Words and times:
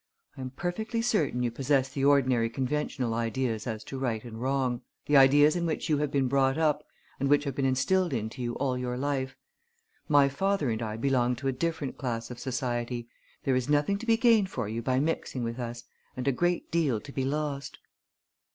I 0.35 0.41
am 0.41 0.49
perfectly 0.49 1.03
certain 1.03 1.43
you 1.43 1.51
possess 1.51 1.87
the 1.89 2.05
ordinary 2.05 2.49
conventional 2.49 3.13
ideas 3.13 3.67
as 3.67 3.83
to 3.83 3.99
right 3.99 4.23
and 4.23 4.41
wrong 4.41 4.81
the 5.05 5.15
ideas 5.15 5.55
in 5.55 5.67
which 5.67 5.89
you 5.89 5.99
have 5.99 6.09
been 6.09 6.27
brought 6.27 6.57
up 6.57 6.83
and 7.19 7.29
which 7.29 7.43
have 7.43 7.53
been 7.53 7.67
instilled 7.67 8.11
into 8.11 8.41
you 8.41 8.55
all 8.55 8.75
your 8.79 8.97
life. 8.97 9.35
My 10.07 10.27
father 10.27 10.71
and 10.71 10.81
I 10.81 10.97
belong 10.97 11.35
to 11.35 11.47
a 11.47 11.51
different 11.51 11.99
class 11.99 12.31
of 12.31 12.39
society. 12.39 13.09
There 13.43 13.55
is 13.55 13.69
nothing 13.69 13.99
to 13.99 14.07
be 14.07 14.17
gained 14.17 14.49
for 14.49 14.67
you 14.67 14.81
by 14.81 14.99
mixing 14.99 15.43
with 15.43 15.59
us, 15.59 15.83
and 16.17 16.27
a 16.27 16.31
great 16.31 16.71
deal 16.71 16.99
to 16.99 17.11
be 17.11 17.23
lost." 17.23 17.77